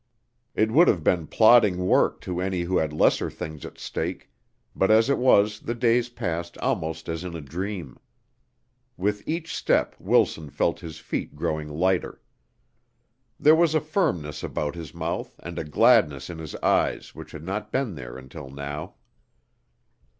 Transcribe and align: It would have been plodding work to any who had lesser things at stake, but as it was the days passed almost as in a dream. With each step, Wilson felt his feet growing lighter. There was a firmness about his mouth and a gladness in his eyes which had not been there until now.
It 0.55 0.71
would 0.71 0.87
have 0.87 1.03
been 1.03 1.27
plodding 1.27 1.85
work 1.85 2.21
to 2.21 2.41
any 2.41 2.61
who 2.63 2.79
had 2.79 2.91
lesser 2.91 3.29
things 3.29 3.63
at 3.67 3.77
stake, 3.77 4.31
but 4.75 4.89
as 4.89 5.11
it 5.11 5.19
was 5.19 5.59
the 5.59 5.75
days 5.75 6.09
passed 6.09 6.57
almost 6.57 7.07
as 7.07 7.23
in 7.23 7.35
a 7.35 7.39
dream. 7.39 7.99
With 8.97 9.21
each 9.27 9.55
step, 9.55 9.95
Wilson 9.99 10.49
felt 10.49 10.79
his 10.79 10.97
feet 10.97 11.35
growing 11.35 11.69
lighter. 11.69 12.19
There 13.39 13.55
was 13.55 13.75
a 13.75 13.79
firmness 13.79 14.41
about 14.43 14.73
his 14.73 14.91
mouth 14.91 15.35
and 15.43 15.59
a 15.59 15.63
gladness 15.63 16.31
in 16.31 16.39
his 16.39 16.55
eyes 16.63 17.13
which 17.13 17.31
had 17.31 17.43
not 17.43 17.71
been 17.71 17.93
there 17.93 18.17
until 18.17 18.49
now. 18.49 18.95